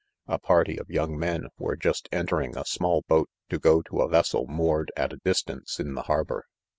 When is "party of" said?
0.39-0.89